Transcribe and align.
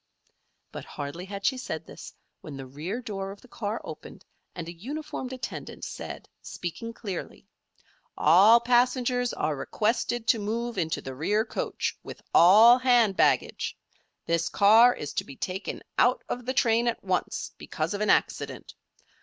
But 0.71 0.83
hardly 0.83 1.25
had 1.25 1.45
she 1.45 1.59
said 1.59 1.85
this, 1.85 2.11
when 2.39 2.57
the 2.57 2.65
rear 2.65 3.03
door 3.03 3.29
of 3.29 3.39
the 3.41 3.47
car 3.47 3.79
opened 3.83 4.25
and 4.55 4.67
a 4.67 4.73
uniformed 4.73 5.31
attendant 5.31 5.83
said, 5.85 6.27
speaking 6.41 6.91
clearly: 6.91 7.47
"All 8.17 8.59
passengers 8.59 9.31
are 9.31 9.55
requested 9.55 10.25
to 10.29 10.39
move 10.39 10.79
into 10.79 11.01
the 11.01 11.13
rear 11.13 11.45
coach, 11.45 11.95
with 12.01 12.19
all 12.33 12.79
hand 12.79 13.15
baggage. 13.15 13.77
This 14.25 14.49
car 14.49 14.91
is 14.95 15.13
to 15.13 15.23
be 15.23 15.35
taken 15.35 15.83
out 15.99 16.23
of 16.27 16.47
the 16.47 16.53
train 16.55 16.87
at 16.87 17.03
once 17.03 17.51
because 17.59 17.93
of 17.93 18.01
an 18.01 18.09
accident. 18.09 18.73